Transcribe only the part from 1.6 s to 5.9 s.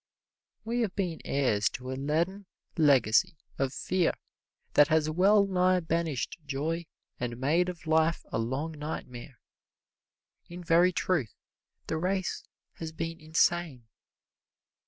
to a leaden legacy of fear that has well nigh